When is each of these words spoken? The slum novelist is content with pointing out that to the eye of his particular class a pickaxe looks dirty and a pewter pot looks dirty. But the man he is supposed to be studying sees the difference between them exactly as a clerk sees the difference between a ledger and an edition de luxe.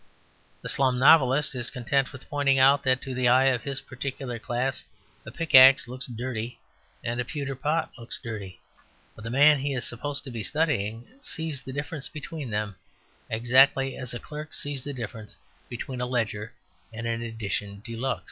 The 0.63 0.69
slum 0.69 0.97
novelist 0.97 1.53
is 1.53 1.69
content 1.69 2.11
with 2.11 2.27
pointing 2.27 2.57
out 2.57 2.81
that 2.81 3.03
to 3.03 3.13
the 3.13 3.27
eye 3.27 3.45
of 3.45 3.61
his 3.61 3.81
particular 3.81 4.39
class 4.39 4.83
a 5.27 5.31
pickaxe 5.31 5.87
looks 5.87 6.07
dirty 6.07 6.57
and 7.03 7.19
a 7.19 7.23
pewter 7.23 7.53
pot 7.53 7.91
looks 7.99 8.19
dirty. 8.19 8.59
But 9.13 9.23
the 9.25 9.29
man 9.29 9.59
he 9.59 9.75
is 9.75 9.85
supposed 9.85 10.23
to 10.23 10.31
be 10.31 10.41
studying 10.41 11.07
sees 11.21 11.61
the 11.61 11.71
difference 11.71 12.09
between 12.09 12.49
them 12.49 12.77
exactly 13.29 13.95
as 13.95 14.11
a 14.11 14.19
clerk 14.19 14.55
sees 14.55 14.83
the 14.83 14.91
difference 14.91 15.37
between 15.69 16.01
a 16.01 16.07
ledger 16.07 16.53
and 16.91 17.05
an 17.05 17.21
edition 17.21 17.83
de 17.85 17.95
luxe. 17.95 18.19